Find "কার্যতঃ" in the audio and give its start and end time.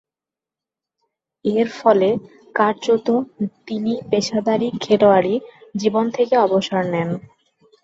2.55-3.17